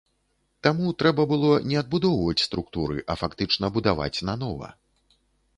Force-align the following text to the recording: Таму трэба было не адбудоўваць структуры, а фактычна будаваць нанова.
Таму 0.67 0.93
трэба 1.01 1.25
было 1.33 1.51
не 1.71 1.77
адбудоўваць 1.81 2.45
структуры, 2.47 2.97
а 3.15 3.19
фактычна 3.23 3.73
будаваць 3.77 4.15
нанова. 4.31 4.67